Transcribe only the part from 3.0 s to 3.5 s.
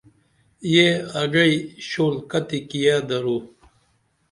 درو؟